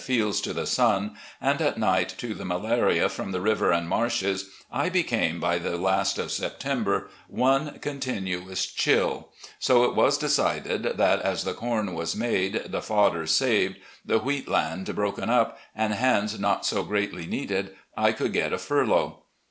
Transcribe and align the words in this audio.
PRESIDENT 0.03 0.47
OF 0.47 0.57
WASHINGTON 0.57 1.09
COLLEGE 1.09 1.19
191 1.41 1.79
night 1.79 2.09
to 2.17 2.33
the 2.33 2.43
malaria 2.45 3.07
from 3.07 3.31
the 3.31 3.39
river 3.39 3.71
and 3.71 3.87
marshes, 3.87 4.49
I 4.71 4.89
became 4.89 5.39
by 5.39 5.59
the 5.59 5.77
last 5.77 6.17
of 6.17 6.31
September 6.31 7.11
one 7.27 7.77
continuous 7.81 8.65
"chill," 8.65 9.29
so 9.59 9.83
it 9.83 9.93
was 9.93 10.17
decided 10.17 10.97
that, 10.97 11.21
as 11.21 11.43
the 11.43 11.53
com 11.53 11.93
was 11.93 12.15
made, 12.15 12.63
the 12.65 12.81
fodder 12.81 13.27
saved, 13.27 13.75
the 14.03 14.17
wheat 14.17 14.47
land 14.47 14.95
broken 14.95 15.29
up, 15.29 15.59
and 15.75 15.93
hands 15.93 16.39
not 16.39 16.65
so 16.65 16.81
greatly 16.81 17.27
needed, 17.27 17.75
I 17.95 18.11
shoxald 18.11 18.33
get 18.33 18.53
a 18.53 18.57
furlough. 18.57 19.21